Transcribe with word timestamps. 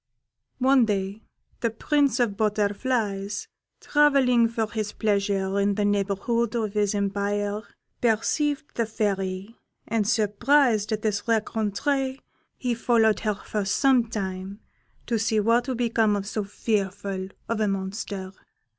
One 0.57 0.85
day 0.85 1.21
the 1.59 1.69
Prince 1.69 2.19
of 2.19 2.31
the 2.31 2.35
Butterflies, 2.35 3.47
travelling 3.79 4.47
for 4.47 4.67
his 4.71 4.93
pleasure 4.93 5.59
in 5.59 5.75
the 5.75 5.85
neighbourhood 5.85 6.55
of 6.55 6.73
his 6.73 6.95
empire, 6.95 7.61
perceived 8.01 8.73
the 8.73 8.87
Fairy, 8.87 9.59
and 9.87 10.07
surprised 10.07 10.91
at 10.91 11.03
this 11.03 11.21
rencontre 11.27 12.17
he 12.57 12.73
followed 12.73 13.19
her 13.19 13.35
for 13.35 13.63
some 13.63 14.07
time 14.07 14.59
to 15.05 15.19
see 15.19 15.39
what 15.39 15.67
would 15.67 15.77
become 15.77 16.15
of 16.15 16.25
so 16.25 16.45
fearful 16.45 17.27
a 17.47 17.67
monster. 17.67 18.33